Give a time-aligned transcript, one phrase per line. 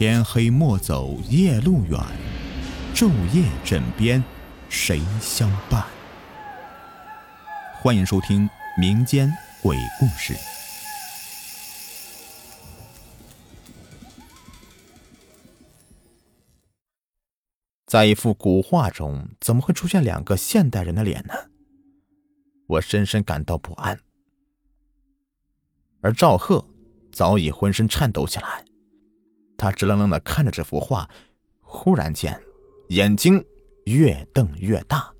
[0.00, 2.00] 天黑莫走夜路远，
[2.94, 4.24] 昼夜枕边
[4.70, 5.84] 谁相伴？
[7.74, 9.30] 欢迎收听民间
[9.62, 10.34] 鬼故事。
[17.84, 21.34] 在一幅古画中，怎么会出现两个现代人的脸呢？
[22.68, 24.00] 我深深感到不安。
[26.00, 26.66] 而赵贺
[27.12, 28.64] 早已浑身颤抖起来。
[29.60, 31.06] 他直愣愣的看着这幅画，
[31.60, 32.40] 忽然间，
[32.88, 33.44] 眼睛
[33.84, 35.12] 越瞪越大。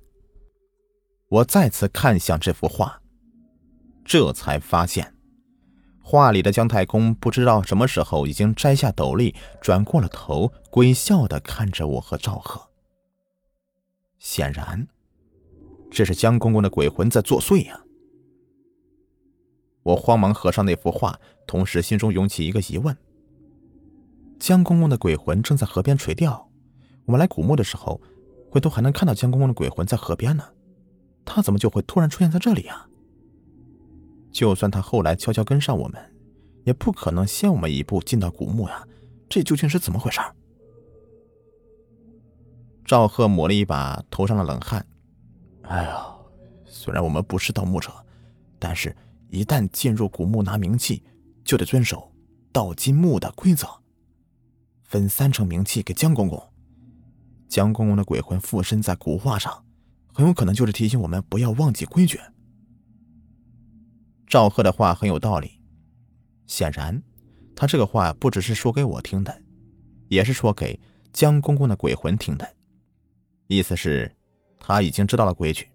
[1.27, 2.99] 我再次看向这幅画，
[4.03, 5.15] 这才发现，
[6.01, 12.67] 画里的姜太公不知道什么时候已经摘下斗笠，转过了头，鬼笑的看着我和赵贺。
[14.17, 14.87] 显然，
[15.91, 17.79] 这是姜公公的鬼魂在作祟呀！
[19.83, 22.97] 我慌忙合上那幅画，同时心中涌起一个疑问。
[24.41, 26.49] 江公公的鬼魂正在河边垂钓，
[27.05, 28.01] 我们来古墓的时候，
[28.49, 30.43] 回头还能看到江公公的鬼魂在河边呢。
[31.23, 32.89] 他怎么就会突然出现在这里啊？
[34.31, 36.01] 就算他后来悄悄跟上我们，
[36.63, 38.83] 也不可能先我们一步进到古墓呀。
[39.29, 40.19] 这究竟是怎么回事？
[42.83, 44.83] 赵贺抹了一把头上的冷汗。
[45.61, 46.03] 哎呀，
[46.65, 47.91] 虽然我们不是盗墓者，
[48.57, 48.95] 但是
[49.29, 51.03] 一旦进入古墓拿冥器，
[51.45, 52.11] 就得遵守
[52.51, 53.67] 盗金墓的规则。
[54.91, 56.51] 分三成冥器给江公公，
[57.47, 59.63] 江公公的鬼魂附身在古画上，
[60.13, 62.19] 很有可能就是提醒我们不要忘记规矩。
[64.27, 65.61] 赵贺的话很有道理，
[66.45, 67.01] 显然，
[67.55, 69.41] 他这个话不只是说给我听的，
[70.09, 70.77] 也是说给
[71.13, 72.53] 江公公的鬼魂听的，
[73.47, 74.13] 意思是
[74.59, 75.69] 他已经知道了规矩，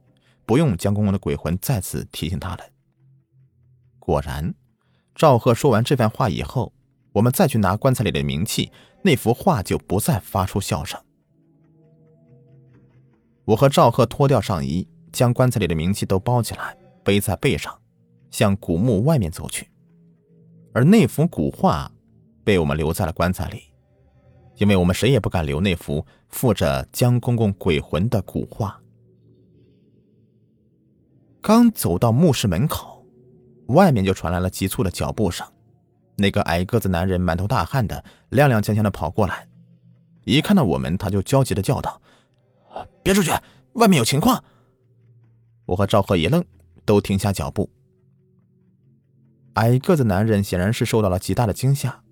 [0.45, 2.65] 不用江公公的鬼魂再次提醒他了。
[3.99, 4.55] 果然，
[5.15, 6.75] 赵贺说完这番话以后。
[7.17, 11.01] 我们再去拿棺材里的冥器，那幅画就不再发出笑声。
[13.47, 17.75] 我和赵贺脱掉上衣，将棺材里的冥器都包起来，背在背上，
[18.31, 19.67] 向古墓外面走去。
[20.75, 21.91] 而那幅古画
[22.45, 23.63] 被我们留在了棺材里，
[24.57, 28.79] 因为我们谁也不敢留那幅附着江公公鬼魂的古画。
[31.41, 33.07] 刚走到墓室门口，
[33.69, 35.47] 外面就传来了急促的脚步声。
[36.17, 39.47] 那个矮个子男人满头大汗的，踉踉跄跄的跑过来，
[40.25, 42.01] 一看到我们，他就焦急的叫道
[43.05, 43.31] ：“别出去，
[43.75, 44.43] 外面有情况！”
[45.67, 46.45] 我和赵贺一愣，
[46.85, 47.71] 都停下脚步。
[49.55, 52.03] 矮个子男人显然是受到了极大的惊吓，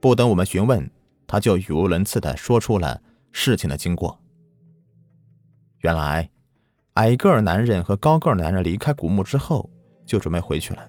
[0.00, 0.90] 不等我们询问，
[1.26, 4.18] 他就语无伦次的说出了事情的经过。
[5.80, 6.30] 原来，
[6.94, 9.68] 矮个儿男人和高个儿男人离开古墓之后，
[10.06, 10.88] 就准备回去了。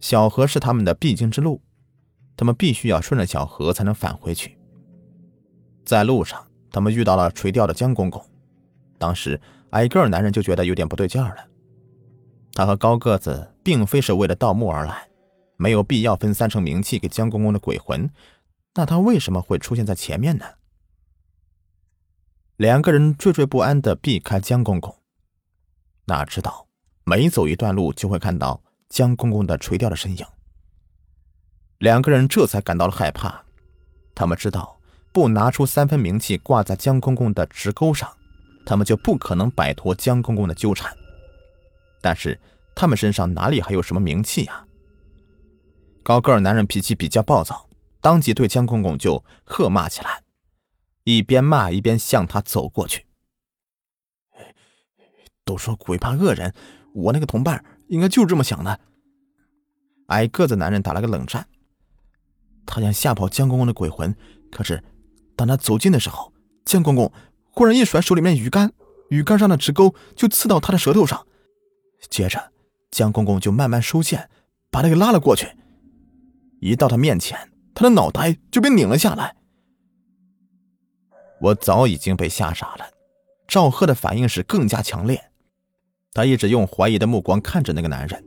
[0.00, 1.60] 小河是他们的必经之路，
[2.36, 4.56] 他们必须要顺着小河才能返回去。
[5.84, 8.24] 在路上，他们遇到了垂钓的江公公。
[8.98, 9.40] 当时，
[9.70, 11.46] 矮个男人就觉得有点不对劲儿了。
[12.52, 15.08] 他和高个子并非是为了盗墓而来，
[15.56, 18.08] 没有必要分三成冥器给江公公的鬼魂。
[18.74, 20.44] 那他为什么会出现在前面呢？
[22.56, 24.94] 两个人惴惴不安地避开江公公，
[26.06, 26.66] 哪知道
[27.04, 28.62] 每走一段路就会看到。
[28.88, 30.24] 江公公的垂钓的身影，
[31.78, 33.44] 两个人这才感到了害怕。
[34.14, 34.80] 他们知道，
[35.12, 38.16] 不拿出三分名气挂在江公公的直钩上，
[38.64, 40.96] 他们就不可能摆脱江公公的纠缠。
[42.00, 42.40] 但是，
[42.74, 44.66] 他们身上哪里还有什么冥器啊？
[46.02, 47.68] 高个儿男人脾气比较暴躁，
[48.00, 50.22] 当即对江公公就喝骂起来，
[51.02, 53.04] 一边骂一边向他走过去。
[55.44, 56.54] 都说鬼怕恶人，
[56.94, 57.64] 我那个同伴。
[57.88, 58.80] 应该就是这么想的。
[60.08, 61.46] 矮个子男人打了个冷战，
[62.64, 64.14] 他想吓跑江公公的鬼魂，
[64.52, 64.82] 可是
[65.34, 66.32] 当他走近的时候，
[66.64, 67.12] 江公公
[67.50, 68.72] 忽然一甩手里面鱼竿，
[69.10, 71.26] 鱼竿上的直钩就刺到他的舌头上，
[72.08, 72.52] 接着
[72.90, 74.30] 江公公就慢慢收线，
[74.70, 75.48] 把他给拉了过去。
[76.60, 79.36] 一到他面前，他的脑袋就被拧了下来。
[81.40, 82.86] 我早已经被吓傻了，
[83.46, 85.30] 赵贺的反应是更加强烈。
[86.16, 88.24] 他一直用怀疑的目光看着那个男人。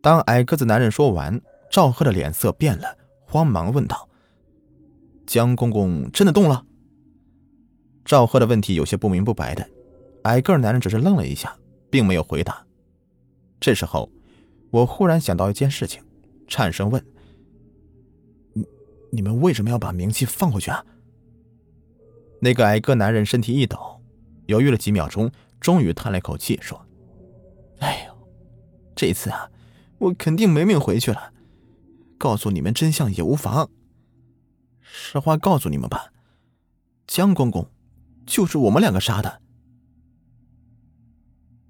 [0.00, 1.40] 当矮个子男人说完，
[1.70, 4.08] 赵贺的脸色变了，慌忙问道
[5.28, 6.66] ：“江公公真的动了？”
[8.04, 9.64] 赵贺的问题有些不明不白的，
[10.24, 11.56] 矮个男人只是愣了一下，
[11.88, 12.66] 并没有回答。
[13.60, 14.10] 这时候，
[14.72, 16.02] 我忽然想到一件事情，
[16.48, 17.00] 颤声问
[18.54, 18.66] ：“你
[19.12, 20.84] 你们为什么要把冥器放回去啊？”
[22.42, 23.78] 那个矮个男人身体一抖，
[24.46, 25.30] 犹豫了几秒钟。
[25.60, 26.86] 终于叹了一口气，说
[27.80, 28.28] ：“哎呦，
[28.94, 29.50] 这次啊，
[29.98, 31.32] 我肯定没命回去了。
[32.18, 33.70] 告诉你们真相也无妨。
[34.80, 36.12] 实话告诉你们吧，
[37.06, 37.70] 江公公
[38.24, 39.42] 就是我们两个杀的。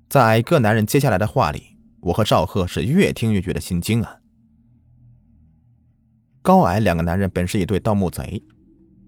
[0.08, 4.20] 在矮个男人接下来的话里，我和赵贺是越听越觉得心惊啊。
[6.42, 8.44] 高矮两个男人本是一对盗墓贼，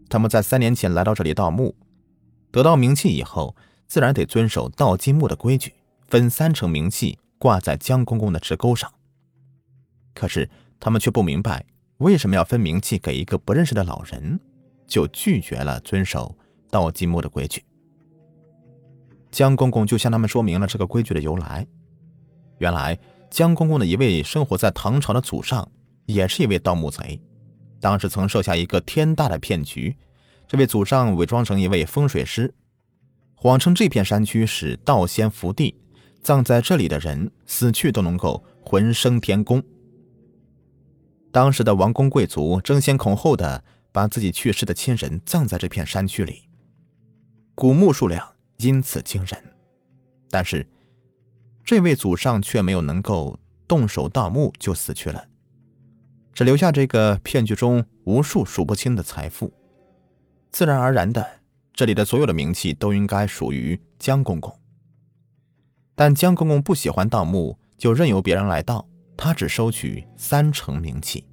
[0.09, 1.77] 他们在三年前来到这里盗墓，
[2.51, 3.55] 得到名器以后，
[3.89, 5.73] 自然得遵守盗金墓的规矩，
[6.07, 8.93] 分三成名器挂在江公公的直钩上。
[10.15, 10.49] 可是
[10.79, 11.65] 他们却不明白
[11.97, 14.39] 为什么要分名器给一个不认识的老人，
[14.87, 16.37] 就拒绝了遵守
[16.71, 17.65] 盗金墓的规矩。
[19.31, 21.67] 江公公就向他们说明了这个规矩的由来。
[22.59, 22.99] 原来
[23.31, 25.71] 江公公的一位生活在唐朝的祖上，
[26.07, 27.21] 也是一位盗墓贼。
[27.81, 29.97] 当时曾设下一个天大的骗局，
[30.47, 32.53] 这位祖上伪装成一位风水师，
[33.41, 35.73] 谎称这片山区是道仙福地，
[36.23, 39.63] 葬在这里的人死去都能够魂升天宫。
[41.31, 43.63] 当时的王公贵族争先恐后的
[43.93, 46.49] 把自己去世的亲人葬在这片山区里，
[47.55, 49.41] 古墓数量因此惊人。
[50.29, 50.67] 但是，
[51.65, 53.39] 这位祖上却没有能够
[53.69, 55.29] 动手盗墓就死去了。
[56.33, 59.53] 只留下这个骗局中无数数不清的财富，
[60.51, 61.38] 自然而然的，
[61.79, 64.53] 这里的所有的名气都应该属于江公公。
[65.95, 71.25] 但江公公不喜欢盗墓，就任由别人来盗，他只收取三成名气。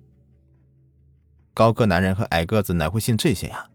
[1.56, 3.68] 高个男人和矮个子哪会信这些呀？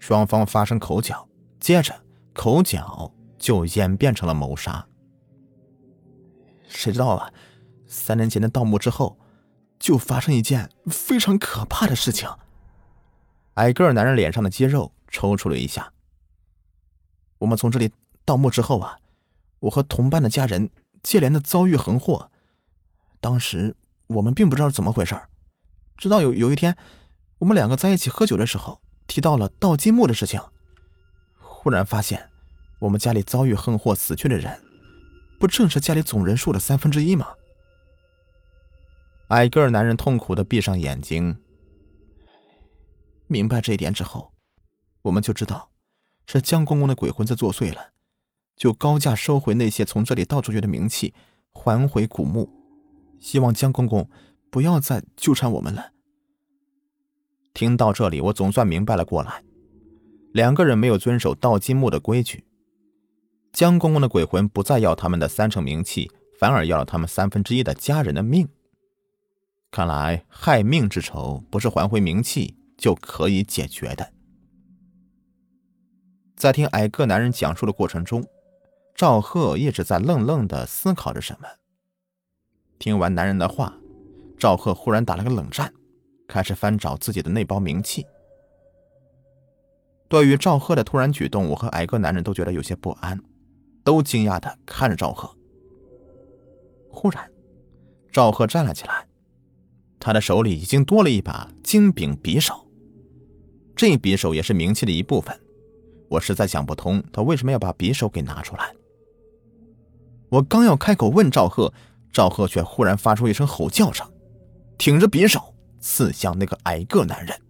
[0.00, 1.28] 双方发生口角，
[1.60, 1.94] 接着
[2.34, 4.84] 口角就演变成了谋杀。
[6.66, 7.32] 谁知道啊？
[7.86, 9.16] 三年前的盗墓之后。
[9.78, 12.26] 就发生一件非常可怕的事情。
[13.54, 15.92] 矮个男人脸上的肌肉抽搐了一下。
[17.38, 17.92] 我们从这里
[18.24, 18.98] 盗墓之后啊，
[19.60, 20.70] 我和同伴的家人
[21.02, 22.30] 接连的遭遇横祸。
[23.20, 25.20] 当时我们并不知道怎么回事
[25.96, 26.76] 直到有有一天，
[27.38, 30.40] 我们两个在一起喝酒的时候，提到了盗金墓的事情，
[31.38, 32.28] 忽然发现，
[32.78, 34.62] 我们家里遭遇横祸死去的人，
[35.40, 37.26] 不正是家里总人数的三分之一吗？
[39.28, 41.36] 矮个儿男人痛苦的闭上眼睛。
[43.26, 44.32] 明白这一点之后，
[45.02, 45.68] 我们就知道
[46.26, 47.92] 是江公公的鬼魂在作祟了，
[48.56, 51.14] 就高价收回那些从这里盗出去的冥器，
[51.52, 52.50] 还回古墓，
[53.20, 54.10] 希望江公公
[54.50, 55.92] 不要再纠缠我们了。
[57.54, 59.42] 听到这里，我总算明白了过来，
[60.32, 62.44] 两个人没有遵守盗金墓的规矩，
[63.52, 68.48] 江公公的鬼魂不再要他们的三成冥器，反而要了他们三分之一的家人的命。
[69.70, 74.12] 看来害命之仇不是还回名气就可以解决的。
[76.36, 78.22] 在听矮个男人讲述的过程中，
[78.94, 81.48] 赵贺一直在愣愣的思考着什么。
[82.78, 83.74] 听完男人的话，
[84.36, 85.72] 赵贺忽然打了个冷战，
[86.28, 88.06] 开始翻找自己的那包冥器。
[90.08, 93.18] 对于赵贺的突然举动，我和矮个男人都觉得有些不安，
[93.82, 95.34] 都惊讶的看着赵贺。
[96.90, 97.32] 忽然，
[98.12, 99.08] 赵贺站了起来。
[99.98, 102.68] 他的手里已经多了一把金柄匕首，
[103.74, 105.40] 这匕首也是冥器的一部分。
[106.08, 108.74] 我实在想不通，他为什么要把匕首给拿出来。
[110.28, 111.72] 我刚要开口问赵贺，
[112.12, 114.06] 赵贺却忽然发出一声吼叫声，
[114.78, 117.40] 挺着匕首刺向那个矮个男人。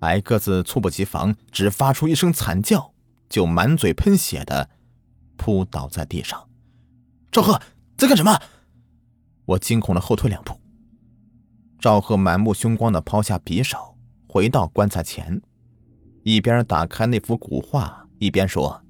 [0.00, 2.92] 矮个子猝不及防，只发出一声惨叫，
[3.28, 4.68] 就满嘴喷血的
[5.36, 6.48] 扑倒在地上。
[7.32, 7.60] 赵贺
[7.96, 8.40] 在干什么？
[9.46, 10.58] 我惊恐的后退两步。
[11.78, 13.96] 赵贺满目凶光的抛下匕首，
[14.28, 15.40] 回到棺材前，
[16.28, 18.82] 一边打开那幅古画，一边说：“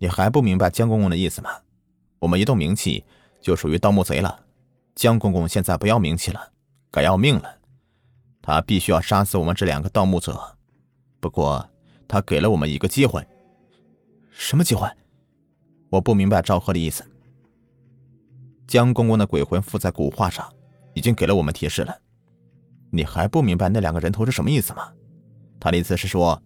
[0.00, 1.48] 你还不明白江公公的意思吗？
[2.18, 3.04] 我们一动名气，
[3.40, 4.44] 就属于盗墓贼了。
[4.96, 6.50] 江公公现在不要名气了，
[6.90, 7.60] 改要命了。
[8.42, 10.58] 他必须要杀死我们这两个盗墓者。
[11.20, 11.64] 不过，
[12.08, 13.24] 他给了我们一个机会。
[14.28, 14.90] 什么机会？
[15.88, 17.04] 我不明白赵贺的意思。
[18.66, 20.44] 江公公的鬼魂附在古画上。”
[20.94, 21.96] 已经给了我们提示了，
[22.90, 24.92] 你还不明白那两个人头是什么意思吗？
[25.60, 26.42] 他的意思是说，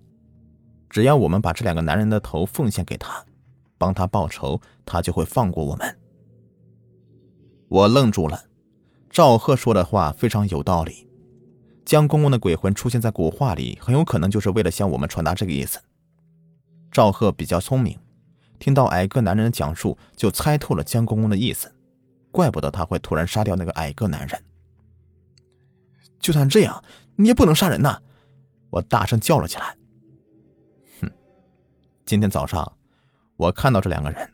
[0.88, 3.24] 只要我们把这两个男人的头奉献给他，
[3.78, 5.98] 帮他报仇，他就会放过我们。
[7.68, 8.44] 我愣住了，
[9.10, 11.08] 赵贺说的话非常有道理。
[11.84, 15.80] 江公公的鬼魂出现在古画里，很有可能就是为了向我们传达这个意思。
[16.90, 17.98] 赵贺比较聪明，
[18.58, 21.72] 听到矮个男人的讲述，就猜透了江公公的意思。
[22.30, 24.42] 怪不得他会突然杀掉那个矮个男人。
[26.20, 26.84] 就算这样，
[27.16, 28.00] 你也不能杀人呐！
[28.72, 29.76] 我大声叫了起来。
[31.02, 31.10] 哼！
[32.06, 32.72] 今天早上，
[33.36, 34.32] 我看到这两个人，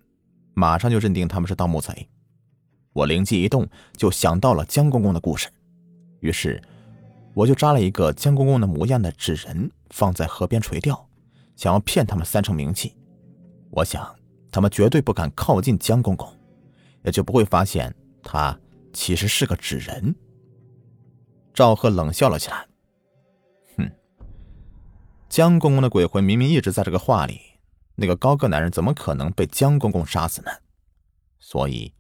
[0.54, 2.08] 马上就认定他们是盗墓贼。
[2.92, 5.48] 我灵机一动，就想到了江公公的故事。
[6.20, 6.62] 于是，
[7.34, 11.08] 我就扎了一个江公公的模样的纸人放在河边垂钓，
[11.56, 12.96] 想要骗他们三成名气。
[13.70, 14.14] 我想，
[14.52, 16.32] 他们绝对不敢靠近江公公，
[17.02, 17.92] 也就不会发现
[18.22, 18.56] 他
[18.92, 20.14] 其实是个纸人。
[21.52, 22.67] 赵贺冷笑了起来：“，
[25.28, 27.40] 江公公的鬼魂明明一直在这个画里，
[27.96, 30.50] 那个高个男人怎么可能被江公公杀死呢？
[31.38, 31.92] 所以，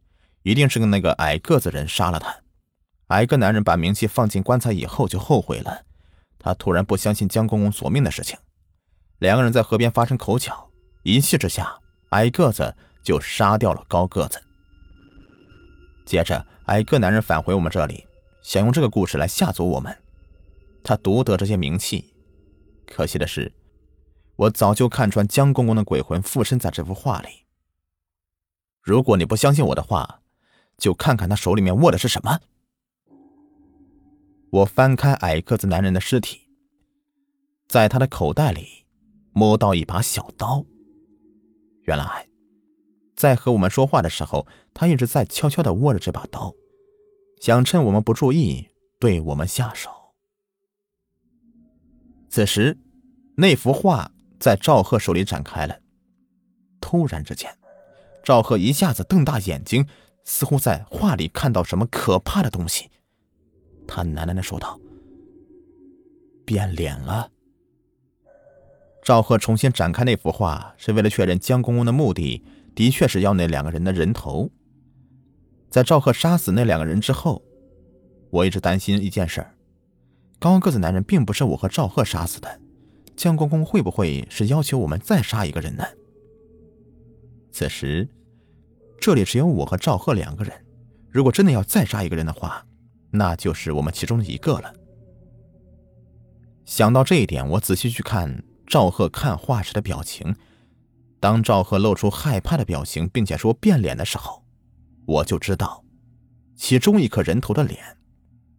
[0.42, 2.34] 一定是跟那个矮个子人杀了他。
[3.08, 5.82] 矮个男人把明器放进棺材以后就后悔了，
[6.38, 8.38] 他突然不相信江公公索命的事情。
[9.18, 10.70] 两个人在河边发生口角。”
[11.04, 11.78] 一气之下，
[12.10, 14.42] 矮个子就杀掉了高个子。
[16.04, 18.06] 接着，矮个男人返回我们这里，
[18.42, 19.96] 想用这个故事来吓走我们。
[20.82, 22.12] 他独得这些名气，
[22.90, 23.52] 可惜的是，
[24.36, 27.28] 我早就看穿江公公的鬼魂附身在这幅画里。
[28.82, 30.22] 如果你不相信我的话，
[30.78, 32.40] 就看看他手里面握的是什么。
[34.50, 36.48] 我翻开矮个子男人的尸体，
[37.68, 38.86] 在他的口袋里
[39.32, 40.64] 摸到一把小刀。
[41.82, 42.26] 原来，
[43.14, 46.54] 在和我们说话的时候，他一直在悄悄的握着这把刀，
[47.40, 48.68] 想趁我们不注意
[48.98, 49.90] 对我们下手。
[52.28, 52.76] 此时，
[53.36, 55.80] 那幅画在赵贺手里展开了。
[56.80, 57.50] 突然之间，
[58.22, 59.86] 赵贺一下子瞪大眼睛，
[60.24, 62.90] 似乎在画里看到什么可怕的东西。
[63.86, 64.78] 他喃喃的说道
[66.44, 67.30] ：“变脸了。”
[69.02, 72.44] 赵贺重新展开那幅画，是为了确认江公公的目的
[72.74, 74.50] 的确是要那两个人的人头。
[75.70, 77.42] 在赵贺杀死那两个人之后，
[78.30, 79.54] 我一直担心一件事儿：
[80.38, 82.60] 高个子男人并不是我和赵贺杀死的，
[83.16, 85.84] 江公公会不会是要求我们再杀一个人呢？
[87.50, 88.08] 此时，
[89.00, 90.52] 这里只有我和赵贺两个人，
[91.10, 92.64] 如果真的要再杀一个人的话，
[93.10, 94.72] 那就是我们其中的一个了。
[96.64, 98.44] 想到这一点，我仔细去看。
[98.70, 100.36] 赵贺看画时的表情，
[101.18, 104.44] 当赵贺露出害怕的表情，并且说变脸的时候，
[105.06, 105.82] 我就知道，
[106.54, 107.96] 其中一颗人头的脸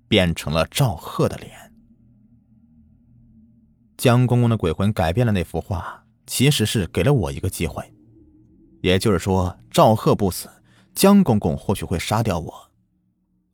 [0.08, 1.69] 变成了赵贺的脸。
[4.00, 7.84] 江公公的鬼魂改变了那幅画，其实是给了我一个机会，
[8.80, 10.50] 也就是说，赵贺不死，
[10.96, 12.72] 江公公或许会杀掉我，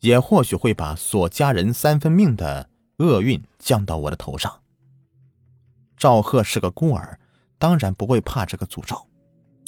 [0.02, 4.62] 也或许会把锁家人三分命的厄运降到我的头上。
[5.98, 7.20] 赵贺是个孤儿，
[7.58, 8.96] 当然不会怕这个诅咒，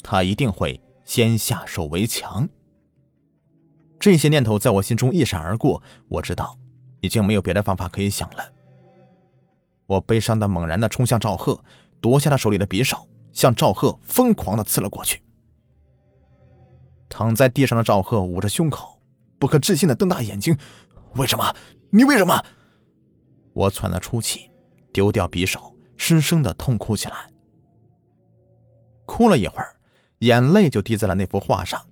[0.04, 2.48] 他一定会先下手为强。
[3.98, 6.56] 这些念头在我心中一闪而过，我知道
[7.00, 8.52] 已经没有别的方法可以想了。
[9.88, 11.64] 我悲伤的猛然的冲向赵贺，
[12.00, 15.22] 夺下他手里的匕首，向赵贺疯狂的刺了过去。
[17.08, 19.00] 躺在地上的赵贺捂着胸口，
[19.38, 20.56] 不可置信的瞪大眼睛
[21.16, 21.56] ：“为什么？
[21.90, 22.44] 你为什么？”
[23.54, 24.50] 我喘了粗气，
[24.92, 25.74] 丢掉匕首。
[26.00, 27.28] 失声的痛哭起来，
[29.04, 29.74] 哭了一会儿，
[30.20, 31.84] 眼泪就滴在了那幅画上。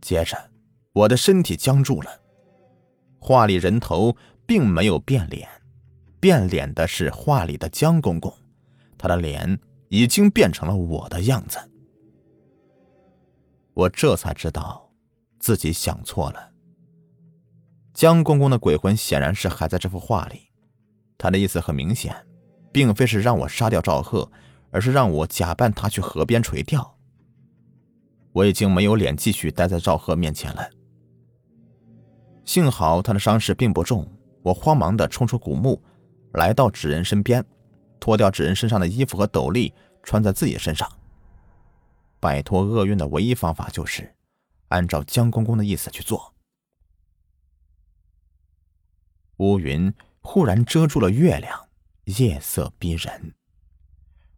[0.00, 0.38] 接着，
[0.94, 2.10] 我的身体僵住了。
[3.18, 4.16] 画里人头
[4.46, 5.46] 并没有变脸，
[6.20, 8.32] 变脸的是画里的江公公，
[8.96, 9.58] 他的脸
[9.88, 11.58] 已经变成了我的样子。
[13.74, 14.90] 我这才知道
[15.38, 16.52] 自己想错了。
[17.94, 20.50] 江公公的鬼魂显然是还在这幅画里，
[21.16, 22.14] 他的意思很明显。
[22.76, 24.30] 并非是让我杀掉赵贺，
[24.70, 26.98] 而是让我假扮他去河边垂钓。
[28.32, 30.68] 我已经没有脸继续待在赵贺面前了。
[32.44, 34.06] 幸好他的伤势并不重，
[34.42, 35.82] 我慌忙的冲出古墓，
[36.36, 37.44] 来到纸人身边，
[37.98, 40.90] 脱掉纸人身上的衣服和斗笠，穿在自己身上。
[42.20, 44.14] 摆脱厄运的唯一方法就是
[44.68, 46.34] 按照江公公的意思去做。
[49.38, 51.66] 乌云忽然遮住了月亮。
[52.04, 53.34] 夜色逼人，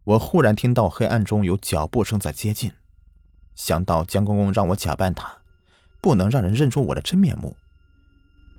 [0.03, 2.71] 我忽然听到黑暗中有脚步声在接近。
[3.53, 5.31] 想到江公公让我假扮他，
[6.01, 7.55] 不能让人认出我的真面目，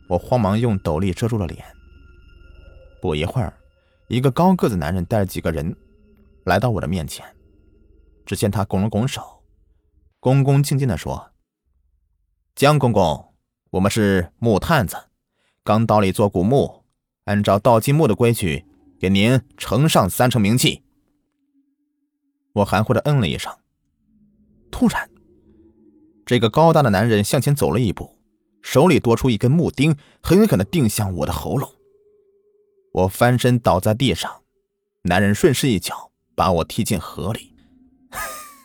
[0.08, 1.64] 我慌忙用斗笠遮住了脸。
[3.00, 3.52] 不一会儿，
[4.08, 5.76] 一个高个子男人带着几个人
[6.44, 7.24] 来到我的面前。
[8.26, 9.42] 只见他拱了拱手，
[10.20, 11.32] 恭恭敬敬地说
[12.54, 13.34] ：“江公公，
[13.70, 14.96] 我们是木探子，
[15.64, 16.84] 刚到了一座古墓，
[17.24, 18.64] 按照盗金墓的规矩。”
[19.00, 20.82] 给您呈上三成名器。
[22.52, 23.50] 我含糊的嗯了一声。
[24.70, 25.08] 突然，
[26.26, 28.18] 这个高大的男人向前走了一步，
[28.60, 31.66] 手里多出一根木钉，狠狠的钉向我的喉咙。
[32.92, 34.42] 我翻身倒在地上，
[35.02, 37.54] 男人顺势一脚把我踢进河里。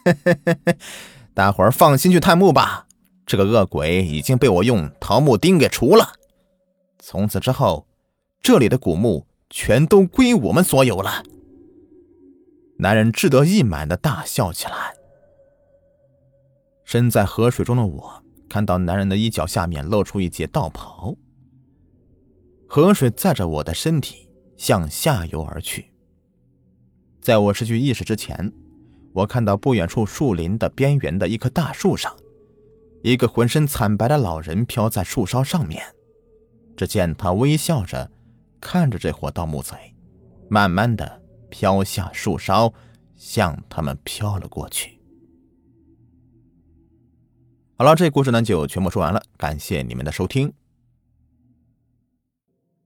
[1.33, 2.87] 大伙儿放心去探墓吧，
[3.25, 6.13] 这个恶鬼已经被我用桃木钉给除了。
[6.99, 7.87] 从此之后，
[8.41, 11.23] 这里的古墓全都归我们所有了。
[12.79, 14.95] 男人志得意满的大笑起来。
[16.83, 21.15] 身在河水中的我，看到男人的衣角下面露出一截道袍。
[22.75, 24.27] 河水载着我的身体
[24.57, 25.93] 向下游而去。
[27.21, 28.51] 在我失去意识之前，
[29.13, 32.13] 我看到不远处树林的边缘的一棵大树上，
[33.01, 35.81] 一个浑身惨白的老人飘在树梢上面。
[36.75, 38.11] 只见他微笑着
[38.59, 39.95] 看着这伙盗墓贼，
[40.49, 42.73] 慢慢的飘下树梢，
[43.15, 44.99] 向他们飘了过去。
[47.77, 50.51] 好了，这故事呢就全部说完了，感谢你们的收听。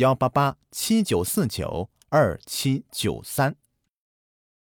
[0.00, 3.59] 幺八八七九四九二七九三。